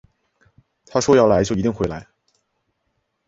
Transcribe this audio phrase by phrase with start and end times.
[0.87, 2.07] 他说要来就一定会来